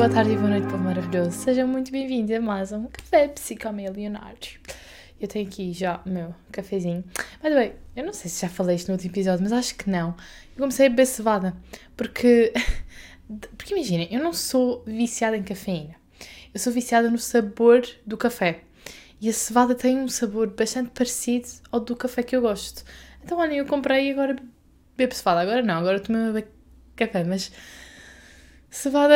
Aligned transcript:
boa 0.00 0.08
tarde 0.08 0.32
e 0.32 0.36
boa 0.36 0.48
noite, 0.48 0.66
povo 0.66 0.82
maravilhoso. 0.82 1.32
Sejam 1.32 1.68
muito 1.68 1.92
bem-vindos 1.92 2.34
a 2.34 2.40
mais 2.40 2.72
um 2.72 2.86
Café 2.86 3.28
Psicomilionário. 3.28 4.58
Eu 5.20 5.28
tenho 5.28 5.46
aqui 5.46 5.74
já 5.74 6.00
o 6.06 6.08
meu 6.08 6.34
cafezinho. 6.50 7.04
The 7.42 7.54
way, 7.54 7.74
eu 7.94 8.06
não 8.06 8.14
sei 8.14 8.30
se 8.30 8.40
já 8.40 8.48
falei 8.48 8.76
isto 8.76 8.88
no 8.88 8.94
último 8.94 9.12
episódio, 9.12 9.42
mas 9.42 9.52
acho 9.52 9.74
que 9.74 9.90
não. 9.90 10.16
Eu 10.56 10.60
comecei 10.60 10.86
a 10.86 10.88
beber 10.88 11.04
cevada, 11.04 11.54
porque... 11.98 12.50
Porque 13.58 13.74
imaginem, 13.74 14.08
eu 14.10 14.22
não 14.22 14.32
sou 14.32 14.82
viciada 14.86 15.36
em 15.36 15.42
cafeína. 15.42 15.96
Eu 16.54 16.58
sou 16.58 16.72
viciada 16.72 17.10
no 17.10 17.18
sabor 17.18 17.86
do 18.06 18.16
café. 18.16 18.62
E 19.20 19.28
a 19.28 19.34
cevada 19.34 19.74
tem 19.74 19.98
um 19.98 20.08
sabor 20.08 20.48
bastante 20.48 20.92
parecido 20.94 21.46
ao 21.70 21.78
do 21.78 21.94
café 21.94 22.22
que 22.22 22.34
eu 22.34 22.40
gosto. 22.40 22.84
Então, 23.22 23.36
olhem, 23.36 23.58
eu 23.58 23.66
comprei 23.66 24.08
e 24.08 24.12
agora 24.12 24.34
bebo 24.96 25.14
cevada. 25.14 25.42
Agora 25.42 25.60
não, 25.60 25.74
agora 25.74 26.00
tomei 26.00 26.22
uma 26.22 26.42
café, 26.96 27.22
mas 27.22 27.52
cevada 28.70 29.14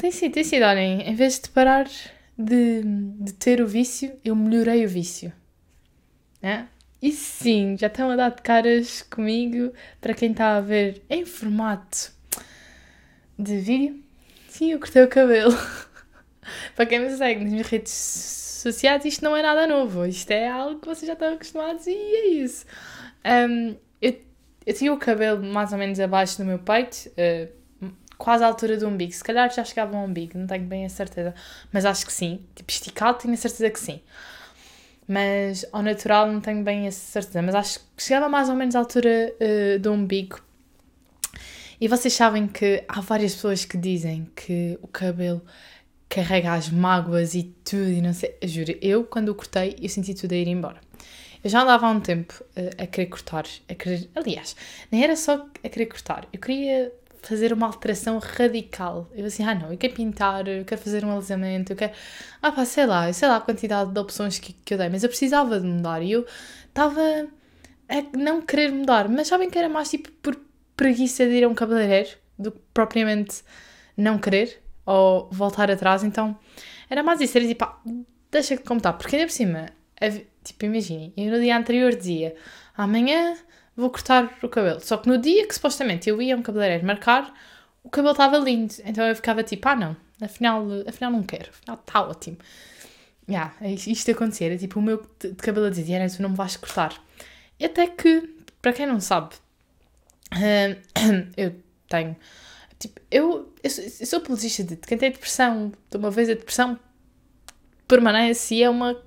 tem 0.00 0.10
sido, 0.10 0.32
tem 0.32 0.44
sido, 0.44 0.64
olhem, 0.64 1.02
em 1.02 1.14
vez 1.14 1.40
de 1.40 1.48
parar 1.50 1.88
de, 2.36 2.82
de 2.84 3.32
ter 3.34 3.60
o 3.60 3.66
vício, 3.66 4.18
eu 4.24 4.34
melhorei 4.34 4.84
o 4.84 4.88
vício. 4.88 5.32
É? 6.42 6.64
E 7.00 7.12
sim, 7.12 7.76
já 7.78 7.86
estão 7.86 8.10
a 8.10 8.16
dar 8.16 8.30
de 8.30 8.42
caras 8.42 9.02
comigo 9.02 9.72
para 10.00 10.14
quem 10.14 10.30
está 10.30 10.56
a 10.56 10.60
ver 10.60 11.02
em 11.08 11.24
formato 11.24 12.12
de 13.38 13.58
vídeo. 13.58 14.02
Sim, 14.48 14.72
eu 14.72 14.78
cortei 14.78 15.02
o 15.02 15.08
cabelo. 15.08 15.52
para 16.76 16.86
quem 16.86 17.00
me 17.00 17.10
segue 17.10 17.42
nas 17.42 17.52
minhas 17.52 17.66
redes 17.66 17.92
sociais, 17.92 19.04
isto 19.04 19.24
não 19.24 19.36
é 19.36 19.42
nada 19.42 19.66
novo. 19.66 20.06
Isto 20.06 20.30
é 20.30 20.48
algo 20.48 20.80
que 20.80 20.86
vocês 20.86 21.06
já 21.06 21.14
estão 21.14 21.34
acostumados 21.34 21.86
e 21.86 21.92
é 21.92 22.26
isso. 22.28 22.64
Um, 23.24 23.76
eu, 24.00 24.20
eu 24.64 24.74
tinha 24.74 24.92
o 24.92 24.96
cabelo 24.96 25.42
mais 25.42 25.72
ou 25.72 25.78
menos 25.78 25.98
abaixo 25.98 26.38
do 26.38 26.44
meu 26.44 26.58
peito, 26.58 27.08
uh, 27.08 27.61
quase 28.22 28.44
à 28.44 28.46
altura 28.46 28.76
do 28.76 28.86
umbigo. 28.86 29.10
Se 29.10 29.24
calhar 29.24 29.52
já 29.52 29.64
chegava 29.64 29.96
ao 29.96 30.04
umbigo, 30.04 30.38
não 30.38 30.46
tenho 30.46 30.64
bem 30.64 30.84
a 30.84 30.88
certeza. 30.88 31.34
Mas 31.72 31.84
acho 31.84 32.06
que 32.06 32.12
sim. 32.12 32.38
Tipo, 32.54 32.70
esticado, 32.70 33.18
tenho 33.18 33.34
a 33.34 33.36
certeza 33.36 33.68
que 33.68 33.80
sim. 33.80 34.00
Mas 35.08 35.66
ao 35.72 35.82
natural 35.82 36.30
não 36.30 36.40
tenho 36.40 36.62
bem 36.62 36.86
a 36.86 36.92
certeza. 36.92 37.42
Mas 37.42 37.52
acho 37.56 37.80
que 37.96 38.04
chegava 38.04 38.28
mais 38.28 38.48
ou 38.48 38.54
menos 38.54 38.76
à 38.76 38.78
altura 38.78 39.34
uh, 39.40 39.78
do 39.80 39.90
umbigo. 39.90 40.40
E 41.80 41.88
vocês 41.88 42.14
sabem 42.14 42.46
que 42.46 42.84
há 42.86 43.00
várias 43.00 43.34
pessoas 43.34 43.64
que 43.64 43.76
dizem 43.76 44.30
que 44.36 44.78
o 44.80 44.86
cabelo 44.86 45.42
carrega 46.08 46.52
as 46.52 46.68
mágoas 46.70 47.34
e 47.34 47.42
tudo, 47.64 47.90
e 47.90 48.00
não 48.00 48.12
sei. 48.12 48.36
Juro, 48.44 48.78
eu 48.80 49.02
quando 49.02 49.30
o 49.30 49.34
cortei, 49.34 49.74
eu 49.82 49.88
senti 49.88 50.14
tudo 50.14 50.30
a 50.30 50.36
ir 50.36 50.46
embora. 50.46 50.80
Eu 51.42 51.50
já 51.50 51.62
andava 51.62 51.88
há 51.88 51.90
um 51.90 51.98
tempo 51.98 52.44
uh, 52.56 52.82
a 52.82 52.86
querer 52.86 53.06
cortar, 53.06 53.46
a 53.68 53.74
querer, 53.74 54.08
aliás, 54.14 54.54
nem 54.92 55.02
era 55.02 55.16
só 55.16 55.44
a 55.64 55.68
querer 55.68 55.86
cortar, 55.86 56.28
eu 56.32 56.38
queria 56.38 56.92
fazer 57.22 57.52
uma 57.52 57.66
alteração 57.66 58.18
radical. 58.18 59.08
Eu 59.14 59.26
assim, 59.26 59.44
ah 59.44 59.54
não, 59.54 59.70
eu 59.72 59.78
quero 59.78 59.94
pintar, 59.94 60.46
eu 60.48 60.64
quero 60.64 60.80
fazer 60.80 61.04
um 61.04 61.12
alisamento, 61.12 61.72
eu 61.72 61.76
quero. 61.76 61.92
Ah 62.42 62.52
pá, 62.52 62.64
sei 62.64 62.86
lá, 62.86 63.12
sei 63.12 63.28
lá 63.28 63.36
a 63.36 63.40
quantidade 63.40 63.92
de 63.92 63.98
opções 63.98 64.38
que, 64.38 64.52
que 64.52 64.74
eu 64.74 64.78
dei, 64.78 64.88
mas 64.88 65.02
eu 65.02 65.08
precisava 65.08 65.60
de 65.60 65.66
mudar 65.66 66.02
e 66.02 66.12
eu 66.12 66.26
estava 66.68 67.00
a 67.88 68.16
não 68.16 68.42
querer 68.42 68.72
mudar, 68.72 69.08
mas 69.08 69.28
sabem 69.28 69.48
que 69.50 69.58
era 69.58 69.68
mais 69.68 69.90
tipo 69.90 70.10
por 70.22 70.36
preguiça 70.76 71.24
de 71.26 71.32
ir 71.32 71.44
a 71.44 71.48
um 71.48 71.54
cabeleireiro 71.54 72.10
do 72.38 72.50
que 72.52 72.60
propriamente 72.74 73.42
não 73.96 74.18
querer 74.18 74.60
ou 74.84 75.28
voltar 75.30 75.70
atrás, 75.70 76.02
então 76.02 76.36
era 76.90 77.02
mais 77.02 77.20
isso, 77.20 77.38
era 77.38 77.46
tipo, 77.46 77.64
pá, 77.64 77.80
deixa 78.30 78.56
como 78.58 78.78
está, 78.78 78.92
porque 78.92 79.16
ainda 79.16 79.28
por 79.28 79.32
cima, 79.32 79.66
tipo, 80.42 80.64
imaginem, 80.64 81.12
eu 81.16 81.30
no 81.30 81.40
dia 81.40 81.56
anterior 81.56 81.94
dizia, 81.94 82.34
amanhã 82.76 83.36
vou 83.76 83.90
cortar 83.90 84.38
o 84.42 84.48
cabelo, 84.48 84.80
só 84.80 84.96
que 84.96 85.08
no 85.08 85.18
dia 85.18 85.46
que 85.46 85.54
supostamente 85.54 86.08
eu 86.08 86.20
ia 86.20 86.34
a 86.34 86.38
um 86.38 86.42
cabeleireiro 86.42 86.86
marcar, 86.86 87.32
o 87.82 87.90
cabelo 87.90 88.12
estava 88.12 88.38
lindo, 88.38 88.74
então 88.84 89.06
eu 89.06 89.16
ficava 89.16 89.42
tipo, 89.42 89.68
ah 89.68 89.76
não, 89.76 89.96
afinal, 90.20 90.64
afinal 90.86 91.10
não 91.10 91.22
quero, 91.22 91.50
afinal 91.50 91.76
está 91.76 92.02
ótimo. 92.02 92.38
Yeah, 93.28 93.54
isto 93.62 94.10
acontecer, 94.10 94.46
era 94.46 94.58
tipo 94.58 94.80
o 94.80 94.82
meu 94.82 95.06
de 95.20 95.34
cabelo 95.34 95.66
a 95.66 95.70
dizer, 95.70 95.84
Diana, 95.84 96.10
tu 96.10 96.20
não 96.20 96.30
me 96.30 96.36
vais 96.36 96.56
cortar. 96.56 96.92
Até 97.62 97.86
que, 97.86 98.28
para 98.60 98.72
quem 98.72 98.86
não 98.86 99.00
sabe, 99.00 99.34
eu 101.36 101.54
tenho. 101.88 102.16
Tipo, 102.78 103.00
eu, 103.10 103.54
eu, 103.62 103.70
sou, 103.70 103.84
eu 103.84 104.18
apologista 104.18 104.64
de 104.64 104.76
quem 104.76 104.98
tem 104.98 105.10
depressão, 105.12 105.72
de 105.90 105.96
uma 105.96 106.10
vez 106.10 106.28
a 106.28 106.34
depressão 106.34 106.78
permanece 107.86 108.56
e 108.56 108.62
é 108.62 108.70
uma. 108.70 109.00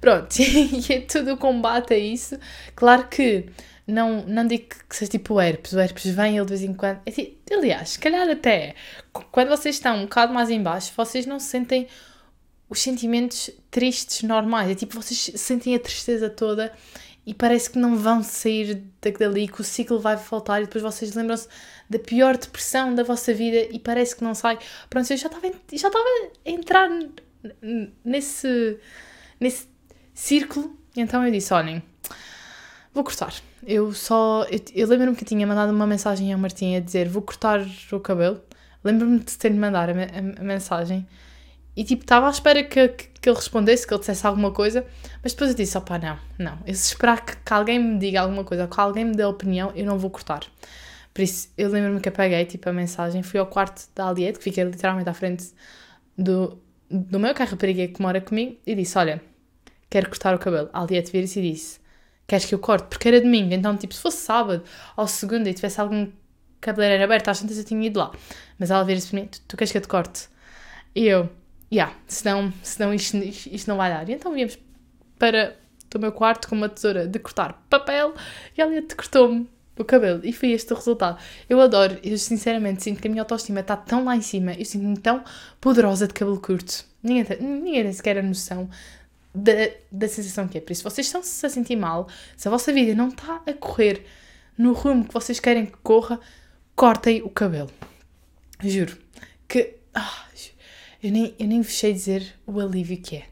Pronto, 0.00 0.32
e 0.40 0.92
é 0.92 1.00
tudo 1.00 1.34
o 1.34 1.36
combate 1.36 1.94
a 1.94 1.98
isso. 1.98 2.38
Claro 2.74 3.08
que 3.08 3.46
não, 3.90 4.24
não 4.26 4.46
digo 4.46 4.64
que 4.88 4.96
seja 4.96 5.10
tipo 5.10 5.34
o 5.34 5.40
herpes, 5.40 5.72
o 5.72 5.80
herpes 5.80 6.06
vem 6.06 6.36
ele 6.36 6.44
de 6.44 6.50
vez 6.50 6.62
em 6.62 6.74
quando. 6.74 7.00
É 7.04 7.10
tipo, 7.10 7.54
aliás, 7.54 7.90
se 7.90 7.98
calhar 7.98 8.28
até 8.28 8.74
quando 9.32 9.48
vocês 9.48 9.76
estão 9.76 9.96
um 9.96 10.02
bocado 10.02 10.32
mais 10.32 10.50
em 10.50 10.62
baixo, 10.62 10.92
vocês 10.96 11.26
não 11.26 11.38
sentem 11.38 11.86
os 12.68 12.80
sentimentos 12.80 13.50
tristes 13.70 14.22
normais. 14.22 14.70
É 14.70 14.74
tipo, 14.74 14.94
vocês 14.94 15.32
sentem 15.40 15.74
a 15.74 15.78
tristeza 15.78 16.30
toda 16.30 16.72
e 17.26 17.34
parece 17.34 17.70
que 17.70 17.78
não 17.78 17.96
vão 17.96 18.22
sair 18.22 18.82
dali, 19.18 19.48
que 19.48 19.60
o 19.60 19.64
ciclo 19.64 19.98
vai 20.00 20.16
voltar 20.16 20.60
e 20.60 20.64
depois 20.64 20.82
vocês 20.82 21.14
lembram-se 21.14 21.48
da 21.88 21.98
pior 21.98 22.36
depressão 22.36 22.94
da 22.94 23.02
vossa 23.02 23.34
vida 23.34 23.68
e 23.70 23.78
parece 23.78 24.16
que 24.16 24.24
não 24.24 24.34
sai. 24.34 24.58
Pronto, 24.88 25.10
eu 25.10 25.16
já 25.16 25.26
estava, 25.26 25.46
já 25.46 25.88
estava 25.88 26.04
a 26.46 26.50
entrar 26.50 26.88
nesse, 28.04 28.78
nesse 29.38 29.68
círculo 30.14 30.80
então 30.96 31.24
eu 31.24 31.30
disse: 31.30 31.52
olhem, 31.54 31.82
vou 32.92 33.04
cortar. 33.04 33.34
Eu 33.66 33.92
só. 33.92 34.44
Eu, 34.50 34.60
eu 34.74 34.88
lembro-me 34.88 35.16
que 35.16 35.24
tinha 35.24 35.46
mandado 35.46 35.72
uma 35.72 35.86
mensagem 35.86 36.32
ao 36.32 36.38
Martim 36.38 36.76
a 36.76 36.80
dizer: 36.80 37.08
vou 37.08 37.22
cortar 37.22 37.60
o 37.92 38.00
cabelo. 38.00 38.40
Lembro-me 38.82 39.18
de 39.18 39.36
ter-lhe 39.36 39.58
mandar 39.58 39.90
a, 39.90 39.92
a, 39.92 40.40
a 40.40 40.44
mensagem 40.44 41.06
e 41.76 41.84
tipo, 41.84 42.02
estava 42.02 42.26
à 42.26 42.30
espera 42.30 42.62
que, 42.64 42.88
que, 42.88 43.08
que, 43.08 43.28
ele 43.28 43.36
respondesse, 43.36 43.86
que 43.86 43.94
ele 43.94 44.00
dissesse 44.00 44.26
alguma 44.26 44.50
coisa, 44.50 44.84
mas 45.22 45.32
depois 45.32 45.50
eu 45.50 45.56
disse: 45.56 45.78
opá, 45.78 45.98
não, 45.98 46.18
não. 46.38 46.58
Eu 46.66 46.74
se 46.74 46.88
esperar 46.88 47.24
que, 47.24 47.36
que, 47.36 47.52
alguém 47.54 47.78
me 47.78 47.98
diga 47.98 48.20
alguma 48.20 48.44
coisa, 48.44 48.66
que 48.66 48.80
alguém 48.80 49.04
me 49.04 49.14
dê 49.14 49.24
opinião, 49.24 49.72
eu 49.74 49.86
não 49.86 49.98
vou 49.98 50.10
cortar. 50.10 50.42
Por 51.14 51.22
isso, 51.22 51.48
eu 51.56 51.70
lembro-me 51.70 52.00
que 52.00 52.08
apaguei 52.08 52.44
tipo, 52.44 52.68
a 52.68 52.72
mensagem, 52.72 53.22
fui 53.22 53.40
ao 53.40 53.46
quarto 53.46 53.88
da 53.94 54.08
Aliette, 54.08 54.38
que 54.38 54.44
fiquei 54.44 54.62
literalmente 54.64 55.08
à 55.08 55.14
frente 55.14 55.52
do, 56.18 56.60
do 56.90 57.18
meu 57.18 57.34
carro 57.34 57.52
rapariga 57.52 57.88
que 57.88 58.02
mora 58.02 58.20
comigo, 58.20 58.56
e 58.66 58.74
disse: 58.74 58.98
Olha, 58.98 59.22
quero 59.88 60.08
cortar 60.08 60.34
o 60.34 60.38
cabelo. 60.38 60.68
A 60.72 60.82
Aliette 60.82 61.12
vira-se 61.12 61.38
e 61.40 61.52
disse: 61.52 61.79
Queres 62.30 62.44
que 62.44 62.54
eu 62.54 62.60
corte? 62.60 62.86
Porque 62.86 63.08
era 63.08 63.20
domingo, 63.20 63.52
então, 63.52 63.76
tipo, 63.76 63.92
se 63.92 64.00
fosse 64.00 64.18
sábado 64.18 64.62
ou 64.96 65.04
segunda 65.08 65.50
e 65.50 65.52
tivesse 65.52 65.80
algum 65.80 66.06
cabeleireiro 66.60 67.02
aberto, 67.02 67.26
às 67.26 67.40
tantas 67.40 67.58
eu 67.58 67.64
tinha 67.64 67.84
ido 67.84 67.98
lá. 67.98 68.12
Mas 68.56 68.70
ela 68.70 68.84
vira-se 68.84 69.08
para 69.08 69.18
mim: 69.18 69.26
tu, 69.26 69.40
tu 69.48 69.56
queres 69.56 69.72
que 69.72 69.78
eu 69.78 69.82
te 69.82 69.88
corte? 69.88 70.28
E 70.94 71.06
eu 71.06 71.28
yeah, 71.72 71.92
senão, 72.06 72.52
senão 72.62 72.94
isto, 72.94 73.16
isto 73.16 73.66
não 73.66 73.76
vai 73.76 73.90
dar. 73.90 74.08
E 74.08 74.12
então 74.12 74.32
viemos 74.32 74.56
para 75.18 75.56
o 75.92 75.98
meu 75.98 76.12
quarto 76.12 76.48
com 76.48 76.54
uma 76.54 76.68
tesoura 76.68 77.04
de 77.08 77.18
cortar 77.18 77.64
papel 77.68 78.14
e 78.56 78.60
ela 78.60 78.80
cortou-me 78.96 79.50
o 79.76 79.84
cabelo 79.84 80.20
e 80.22 80.32
foi 80.32 80.52
este 80.52 80.72
o 80.72 80.76
resultado. 80.76 81.18
Eu 81.48 81.60
adoro, 81.60 81.98
eu 82.04 82.16
sinceramente 82.16 82.84
sinto 82.84 83.02
que 83.02 83.08
a 83.08 83.10
minha 83.10 83.24
autoestima 83.24 83.58
está 83.58 83.76
tão 83.76 84.04
lá 84.04 84.14
em 84.14 84.22
cima, 84.22 84.52
eu 84.54 84.64
sinto-me 84.64 84.96
tão 84.98 85.24
poderosa 85.60 86.06
de 86.06 86.14
cabelo 86.14 86.40
curto. 86.40 86.84
Ninguém, 87.02 87.26
ninguém 87.40 87.92
sequer 87.92 88.18
a 88.18 88.22
noção 88.22 88.70
da, 89.34 89.52
da 89.90 90.08
sensação 90.08 90.48
que 90.48 90.58
é. 90.58 90.60
Por 90.60 90.72
isso, 90.72 90.82
vocês 90.82 91.06
estão-se 91.06 91.44
a 91.44 91.48
sentir 91.48 91.76
mal, 91.76 92.08
se 92.36 92.48
a 92.48 92.50
vossa 92.50 92.72
vida 92.72 92.94
não 92.94 93.08
está 93.08 93.42
a 93.46 93.52
correr 93.52 94.04
no 94.56 94.72
rumo 94.72 95.04
que 95.04 95.14
vocês 95.14 95.40
querem 95.40 95.66
que 95.66 95.76
corra, 95.82 96.20
cortem 96.76 97.22
o 97.22 97.30
cabelo. 97.30 97.70
Juro. 98.62 98.96
Que. 99.48 99.76
Ah, 99.94 100.26
eu 101.02 101.10
nem, 101.10 101.34
eu 101.38 101.46
nem 101.46 101.62
vos 101.62 101.80
dizer 101.80 102.34
o 102.46 102.60
alívio 102.60 103.00
que 103.00 103.16
é. 103.16 103.24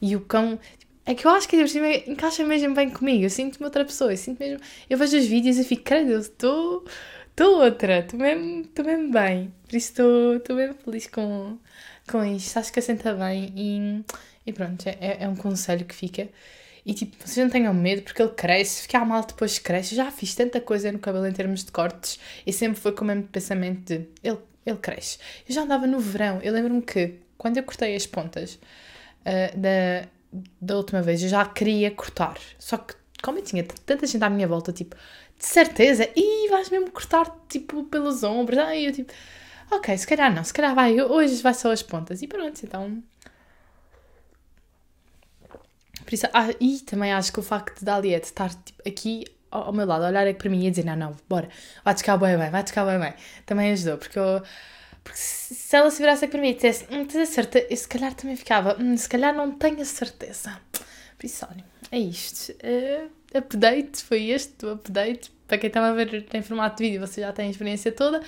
E 0.00 0.16
o 0.16 0.20
cão. 0.20 0.58
É 1.04 1.14
que 1.14 1.26
eu 1.26 1.30
acho 1.32 1.48
que 1.48 1.66
cima 1.66 1.88
encaixa 1.88 2.44
mesmo 2.44 2.74
bem 2.74 2.88
comigo. 2.88 3.24
Eu 3.24 3.30
sinto-me 3.30 3.66
outra 3.66 3.84
pessoa. 3.84 4.12
Eu 4.12 4.16
sinto 4.16 4.38
mesmo. 4.38 4.60
Eu 4.88 4.96
vejo 4.96 5.18
os 5.18 5.26
vídeos 5.26 5.58
e 5.58 5.64
fico, 5.64 5.82
credo, 5.82 6.12
eu 6.12 6.20
estou. 6.20 6.84
Estou 7.30 7.62
outra. 7.62 7.98
Estou 7.98 8.18
mesmo, 8.18 8.68
mesmo 8.84 9.12
bem. 9.12 9.52
Por 9.68 9.76
isso 9.76 10.02
estou 10.36 10.56
mesmo 10.56 10.74
feliz 10.74 11.06
com, 11.08 11.58
com 12.08 12.24
isto. 12.24 12.56
Acho 12.58 12.72
que 12.72 12.78
assenta 12.78 13.14
bem. 13.14 13.52
E, 13.56 14.04
e 14.46 14.52
pronto, 14.52 14.86
é, 14.86 15.18
é 15.20 15.28
um 15.28 15.36
conselho 15.36 15.84
que 15.84 15.94
fica. 15.94 16.28
E 16.84 16.94
tipo, 16.94 17.16
vocês 17.18 17.44
não 17.44 17.50
tenham 17.50 17.72
medo 17.72 18.02
porque 18.02 18.20
ele 18.20 18.32
cresce, 18.32 18.82
ficar 18.82 19.04
mal 19.04 19.24
depois 19.24 19.58
cresce. 19.58 19.94
Já 19.94 20.10
fiz 20.10 20.34
tanta 20.34 20.60
coisa 20.60 20.90
no 20.90 20.98
cabelo 20.98 21.26
em 21.26 21.32
termos 21.32 21.64
de 21.64 21.70
cortes 21.70 22.18
e 22.46 22.52
sempre 22.52 22.80
foi 22.80 22.92
com 22.92 23.04
o 23.04 23.06
mesmo 23.06 23.24
pensamento 23.24 23.84
de 23.86 24.06
ele 24.22 24.38
ele 24.64 24.78
cresce. 24.78 25.18
Eu 25.48 25.54
já 25.54 25.62
andava 25.62 25.86
no 25.86 25.98
verão, 25.98 26.40
eu 26.42 26.52
lembro-me 26.52 26.82
que 26.82 27.18
quando 27.36 27.56
eu 27.56 27.62
cortei 27.62 27.94
as 27.96 28.06
pontas 28.06 28.54
uh, 28.54 29.58
da, 29.58 30.08
da 30.60 30.76
última 30.76 31.02
vez, 31.02 31.22
eu 31.22 31.28
já 31.28 31.44
queria 31.44 31.90
cortar. 31.90 32.38
Só 32.58 32.76
que, 32.76 32.94
como 33.22 33.38
eu 33.38 33.42
tinha 33.42 33.64
tanta 33.64 34.06
gente 34.06 34.22
à 34.22 34.30
minha 34.30 34.46
volta, 34.46 34.72
tipo, 34.72 34.96
de 35.38 35.46
certeza, 35.46 36.08
e 36.14 36.48
vais 36.48 36.70
mesmo 36.70 36.90
cortar, 36.90 37.28
tipo, 37.48 37.84
pelos 37.84 38.22
ombros. 38.22 38.58
Aí 38.58 38.86
eu, 38.86 38.92
tipo, 38.92 39.12
ok, 39.70 39.96
se 39.98 40.06
calhar 40.06 40.32
não, 40.32 40.44
se 40.44 40.54
calhar 40.54 40.74
vai, 40.74 41.00
hoje 41.00 41.42
vai 41.42 41.54
só 41.54 41.72
as 41.72 41.82
pontas. 41.82 42.22
E 42.22 42.28
pronto, 42.28 42.60
então. 42.62 43.02
Por 46.04 46.14
isso, 46.14 46.26
ah, 46.32 46.48
e 46.60 46.78
também 46.80 47.12
acho 47.12 47.32
que 47.32 47.40
o 47.40 47.42
facto 47.42 47.84
da 47.84 47.96
Aliette 47.96 48.26
estar 48.26 48.50
tipo, 48.54 48.82
aqui 48.86 49.24
ao 49.50 49.72
meu 49.72 49.86
lado, 49.86 50.04
olhar 50.04 50.32
para 50.34 50.50
mim 50.50 50.66
e 50.66 50.70
dizer: 50.70 50.84
Não, 50.84 50.96
não, 50.96 51.16
bora, 51.28 51.48
vai 51.84 51.94
tocar 51.94 52.16
bem 52.16 52.36
bem, 52.38 52.50
vai 52.50 52.64
tocar 52.64 52.84
bem 52.86 52.98
bem. 52.98 53.14
Também 53.46 53.72
ajudou, 53.72 53.98
porque 53.98 54.18
eu, 54.18 54.42
Porque 55.04 55.18
se, 55.18 55.76
ela 55.76 55.90
se 55.90 55.98
virasse 55.98 56.26
para 56.28 56.40
mim 56.40 56.50
e 56.50 56.54
dissesse, 56.54 56.86
hum, 56.90 57.04
tens 57.04 57.28
a 57.28 57.32
certeza, 57.32 57.66
eu 57.70 57.76
se 57.76 57.88
calhar 57.88 58.14
também 58.14 58.36
ficava, 58.36 58.76
hum, 58.80 58.96
se 58.96 59.08
calhar 59.08 59.34
não 59.34 59.52
tenho 59.52 59.80
a 59.80 59.84
certeza. 59.84 60.58
Por 61.18 61.26
isso, 61.26 61.46
olha, 61.48 61.64
é 61.90 61.98
isto. 61.98 62.52
Uh, 62.52 63.10
update, 63.36 64.02
foi 64.04 64.30
este 64.30 64.64
o 64.66 64.72
update. 64.72 65.30
Para 65.52 65.58
quem 65.58 65.68
estava 65.68 65.88
a 65.88 65.92
ver 65.92 66.24
em 66.32 66.40
formato 66.40 66.78
de 66.78 66.88
vídeo, 66.88 67.06
vocês 67.06 67.26
já 67.26 67.30
têm 67.30 67.48
a 67.48 67.50
experiência 67.50 67.92
toda. 67.92 68.22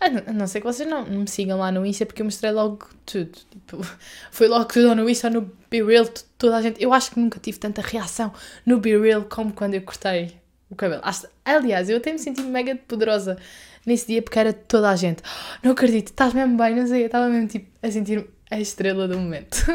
A 0.00 0.08
não 0.32 0.46
ser 0.46 0.60
que 0.60 0.66
vocês 0.66 0.88
não, 0.88 1.04
não 1.04 1.20
me 1.20 1.28
sigam 1.28 1.58
lá 1.58 1.70
no 1.70 1.84
Insta, 1.84 2.06
porque 2.06 2.22
eu 2.22 2.24
mostrei 2.24 2.50
logo 2.52 2.88
tudo. 3.04 3.32
Tipo, 3.50 3.86
foi 4.32 4.48
logo 4.48 4.64
tudo 4.64 4.94
no 4.94 5.06
Insta, 5.06 5.28
no 5.28 5.42
Be 5.70 5.82
Real, 5.82 6.06
toda 6.38 6.56
a 6.56 6.62
gente. 6.62 6.82
Eu 6.82 6.94
acho 6.94 7.10
que 7.10 7.20
nunca 7.20 7.38
tive 7.38 7.58
tanta 7.58 7.82
reação 7.82 8.32
no 8.64 8.78
Be 8.78 8.98
Real 8.98 9.24
como 9.24 9.52
quando 9.52 9.74
eu 9.74 9.82
cortei 9.82 10.32
o 10.70 10.74
cabelo. 10.74 11.02
Aliás, 11.44 11.90
eu 11.90 11.98
até 11.98 12.12
me 12.12 12.18
senti 12.18 12.40
mega 12.40 12.74
poderosa 12.74 13.36
nesse 13.84 14.06
dia 14.06 14.22
porque 14.22 14.38
era 14.38 14.54
toda 14.54 14.88
a 14.88 14.96
gente. 14.96 15.22
Oh, 15.22 15.58
não 15.62 15.72
acredito, 15.72 16.06
estás 16.06 16.32
mesmo 16.32 16.56
bem, 16.56 16.76
não 16.76 16.86
sei. 16.86 17.02
Eu 17.02 17.06
estava 17.06 17.28
mesmo 17.28 17.46
tipo 17.46 17.68
a 17.82 17.90
sentir 17.90 18.26
a 18.50 18.58
estrela 18.58 19.06
do 19.06 19.18
momento. 19.18 19.66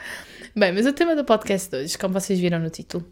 bem, 0.56 0.72
mas 0.72 0.86
o 0.86 0.94
tema 0.94 1.14
do 1.14 1.26
podcast 1.26 1.68
de 1.68 1.76
hoje, 1.76 1.98
como 1.98 2.18
vocês 2.18 2.40
viram 2.40 2.58
no 2.58 2.70
título, 2.70 3.04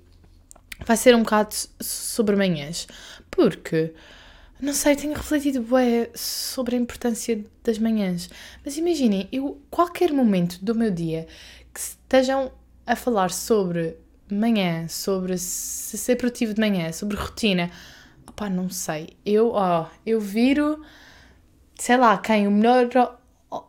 vai 0.85 0.97
ser 0.97 1.15
um 1.15 1.23
bocado 1.23 1.55
sobre 1.81 2.37
manhãs. 2.37 2.87
Porque, 3.31 3.93
não 4.61 4.73
sei, 4.75 4.97
tenho 4.97 5.15
refletido 5.15 5.63
bué 5.63 6.11
sobre 6.15 6.77
a 6.77 6.79
importância 6.79 7.45
das 7.65 7.79
manhãs. 7.79 8.29
Mas 8.65 8.77
imaginem, 8.77 9.29
eu, 9.33 9.61
qualquer 9.71 10.13
momento 10.13 10.63
do 10.65 10.75
meu 10.75 10.91
dia 10.91 11.27
que 11.73 11.81
estejam 11.81 12.53
a 12.87 12.97
falar 12.97 13.31
sobre 13.31 13.97
manhã, 14.31 14.87
sobre 14.89 15.37
se 15.39 15.97
ser 15.99 16.17
produtivo 16.17 16.55
de 16.55 16.61
manhã, 16.61 16.93
sobre 16.93 17.17
rotina, 17.17 17.71
opá, 18.27 18.49
não 18.49 18.71
sei. 18.71 19.11
Eu, 19.25 19.51
ó, 19.53 19.89
eu 20.05 20.21
viro, 20.21 20.83
sei 21.79 21.97
lá, 21.97 22.17
quem? 22.19 22.47
O 22.47 22.51
melhor 22.51 22.89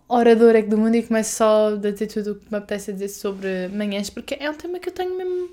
orador 0.08 0.56
é 0.56 0.62
do 0.62 0.78
mundo 0.78 0.96
e 0.96 1.04
começo 1.04 1.38
só 1.38 1.74
a 1.74 1.76
dizer 1.76 2.08
tudo 2.08 2.32
o 2.32 2.36
que 2.36 2.52
me 2.52 2.58
apetece 2.58 2.92
a 2.92 2.94
dizer 2.94 3.10
sobre 3.10 3.68
manhãs, 3.70 4.10
porque 4.10 4.38
é 4.40 4.50
um 4.50 4.54
tema 4.54 4.80
que 4.80 4.90
eu 4.90 4.94
tenho 4.94 5.18
mesmo, 5.18 5.50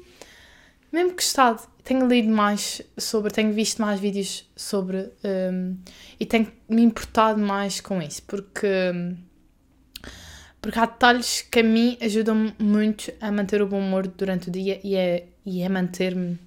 mesmo 0.93 1.13
gostado. 1.13 1.63
Tenho 1.85 2.07
lido 2.07 2.29
mais 2.29 2.83
sobre, 2.99 3.33
tenho 3.33 3.53
visto 3.53 3.81
mais 3.81 3.99
vídeos 3.99 4.49
sobre 4.55 5.11
um, 5.25 5.77
e 6.19 6.27
tenho 6.27 6.53
me 6.69 6.83
importado 6.83 7.41
mais 7.41 7.81
com 7.81 8.01
isso, 8.03 8.23
porque. 8.27 8.69
Porque 10.63 10.79
há 10.79 10.85
detalhes 10.85 11.41
que 11.41 11.61
a 11.61 11.63
mim 11.63 11.97
ajudam 12.03 12.53
muito 12.59 13.11
a 13.19 13.33
manter 13.33 13.63
o 13.63 13.67
bom 13.67 13.79
humor 13.79 14.07
durante 14.07 14.51
o 14.51 14.53
dia 14.53 14.79
e 14.85 14.95
a, 14.95 15.23
e 15.47 15.65
a 15.65 15.71
manter-me, 15.71 16.39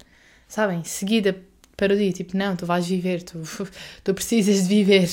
sabem, 0.47 0.83
seguida 0.83 1.35
para 1.75 1.93
o 1.93 1.97
dia. 1.97 2.11
Tipo, 2.11 2.37
não, 2.37 2.55
tu 2.55 2.65
vais 2.65 2.85
viver, 2.87 3.23
tu, 3.23 3.41
tu 4.03 4.13
precisas 4.13 4.67
de 4.67 4.75
viver. 4.75 5.09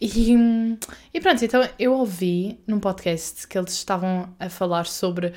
E, 0.00 0.34
e 1.12 1.20
pronto, 1.20 1.44
então 1.44 1.68
eu 1.78 1.92
ouvi 1.92 2.58
num 2.66 2.80
podcast 2.80 3.46
que 3.46 3.58
eles 3.58 3.74
estavam 3.74 4.34
a 4.38 4.48
falar 4.48 4.86
sobre. 4.86 5.32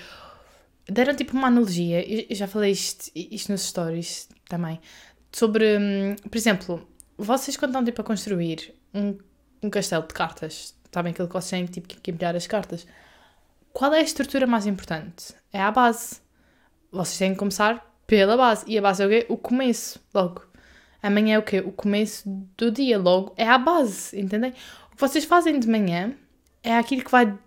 Deram 0.89 1.15
tipo 1.15 1.33
uma 1.33 1.47
analogia, 1.47 2.03
eu 2.30 2.35
já 2.35 2.47
falei 2.47 2.71
isto, 2.71 3.09
isto 3.15 3.51
nos 3.51 3.62
stories 3.62 4.27
também, 4.50 4.80
sobre, 5.31 5.77
hum, 5.77 6.15
por 6.30 6.38
exemplo, 6.38 6.88
vocês 7.18 7.56
quando 7.56 7.71
estão 7.71 7.85
tipo 7.85 8.01
a 8.01 8.03
construir 8.03 8.74
um, 8.94 9.18
um 9.62 9.69
castelo 9.69 10.06
de 10.06 10.13
cartas, 10.13 10.75
sabem 10.91 11.12
aquilo 11.12 11.27
que 11.27 11.33
vocês 11.33 11.50
têm 11.50 11.65
tipo, 11.65 11.88
que 11.88 12.12
empilhar 12.12 12.35
as 12.35 12.47
cartas. 12.47 12.85
Qual 13.71 13.94
é 13.94 14.00
a 14.00 14.03
estrutura 14.03 14.45
mais 14.45 14.68
importante? 14.68 15.33
É 15.51 15.59
a 15.59 15.71
base. 15.71 16.21
Vocês 16.91 17.18
têm 17.18 17.31
que 17.31 17.39
começar 17.39 17.91
pela 18.06 18.38
base. 18.38 18.63
E 18.68 18.77
a 18.77 18.81
base 18.81 19.01
é 19.01 19.06
o 19.07 19.09
quê? 19.09 19.25
O 19.30 19.38
começo, 19.38 20.00
logo. 20.13 20.45
Amanhã 21.01 21.35
é 21.35 21.39
o 21.39 21.44
quê? 21.44 21.59
O 21.59 21.71
começo 21.71 22.24
do 22.56 22.69
dia, 22.69 23.00
logo. 23.00 23.33
É 23.35 23.47
a 23.47 23.57
base, 23.57 24.19
entendem? 24.19 24.51
O 24.91 24.95
que 24.95 25.01
vocês 25.01 25.25
fazem 25.25 25.59
de 25.59 25.68
manhã 25.68 26.13
é 26.62 26.77
aquilo 26.77 27.03
que 27.03 27.12
vai 27.12 27.38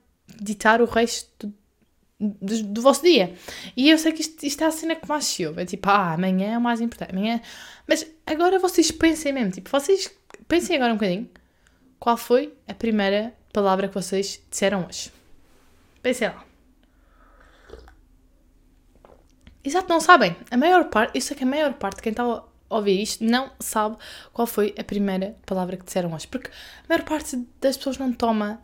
ditar 0.41 0.83
o 0.83 0.85
resto 0.85 1.55
do, 2.19 2.81
vosso 2.81 3.03
dia. 3.03 3.35
E 3.77 3.91
eu 3.91 3.99
sei 3.99 4.13
que 4.13 4.23
isto, 4.23 4.45
isto 4.45 4.65
é 4.65 4.67
a 4.67 4.71
cena 4.71 4.97
que 4.97 5.09
mais 5.09 5.25
se 5.25 5.47
ouve. 5.47 5.63
É 5.63 5.67
tipo, 5.67 5.89
ah, 5.89 6.15
amanhã 6.15 6.55
é 6.55 6.59
o 6.59 6.61
mais 6.61 6.81
importante. 6.81 7.13
Amanhã... 7.13 7.41
Mas 7.87 8.07
agora 8.27 8.59
vocês 8.59 8.91
pensem 8.91 9.33
mesmo. 9.33 9.53
Tipo, 9.53 9.71
vocês 9.71 10.11
pensem 10.49 10.77
agora 10.77 10.93
um 10.93 10.97
bocadinho. 10.97 11.29
Qual 11.99 12.17
foi 12.17 12.55
a 12.67 12.75
primeira 12.75 13.35
palavra 13.53 13.89
que 13.89 13.95
vocês 13.95 14.43
disseram 14.51 14.87
hoje? 14.87 15.13
Pensem 16.03 16.29
lá. 16.29 16.45
Exato, 19.62 19.89
não 19.89 20.01
sabem. 20.01 20.37
A 20.51 20.57
maior 20.57 20.85
parte, 20.85 21.17
eu 21.17 21.21
sei 21.21 21.37
que 21.37 21.43
a 21.43 21.47
maior 21.47 21.75
parte 21.75 21.97
de 21.97 22.03
quem 22.03 22.12
está 22.12 22.23
a 22.23 22.45
ouvir 22.69 23.03
isto 23.03 23.25
não 23.25 23.51
sabe 23.59 23.97
qual 24.33 24.47
foi 24.47 24.75
a 24.79 24.85
primeira 24.85 25.37
palavra 25.45 25.77
que 25.77 25.85
disseram 25.85 26.12
hoje. 26.15 26.29
Porque 26.29 26.49
a 26.49 26.89
maior 26.89 27.05
parte 27.05 27.37
das 27.61 27.77
pessoas 27.77 27.99
não 27.99 28.12
toma 28.12 28.61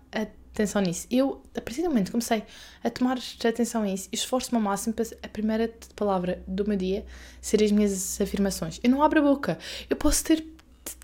atenção 0.53 0.83
nisso. 0.83 1.07
Eu, 1.11 1.43
a 1.57 1.61
partir 1.61 1.83
do 1.83 1.89
momento 1.89 2.07
que 2.07 2.13
comecei 2.13 2.45
a 2.85 2.91
tomar 2.91 3.19
atenção 3.45 3.83
a 3.83 3.89
isso, 3.89 4.09
esforço-me 4.13 4.57
ao 4.57 4.63
máximo 4.63 4.95
para 4.95 5.05
a 5.23 5.29
primeira 5.29 5.73
palavra 5.97 6.43
do 6.47 6.67
meu 6.67 6.77
dia 6.77 7.05
ser 7.41 7.63
as 7.63 7.73
minhas 7.73 8.21
afirmações. 8.21 8.79
Eu 8.83 8.91
não 8.91 9.03
abro 9.03 9.21
a 9.21 9.23
boca. 9.23 9.59
Eu 9.89 9.97
posso 9.97 10.23
ter 10.25 10.45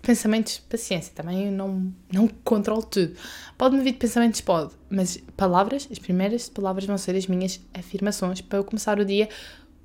pensamentos, 0.01 0.59
paciência, 0.59 1.11
também 1.15 1.51
não, 1.51 1.91
não 2.11 2.27
controlo 2.27 2.83
tudo. 2.83 3.15
Pode-me 3.57 3.81
vir 3.81 3.93
de 3.93 3.97
pensamentos, 3.97 4.41
pode, 4.41 4.73
mas 4.89 5.17
palavras, 5.35 5.87
as 5.91 5.99
primeiras 5.99 6.49
palavras 6.49 6.85
vão 6.85 6.97
ser 6.97 7.15
as 7.15 7.27
minhas 7.27 7.59
afirmações 7.73 8.41
para 8.41 8.59
eu 8.59 8.63
começar 8.63 8.99
o 8.99 9.05
dia 9.05 9.29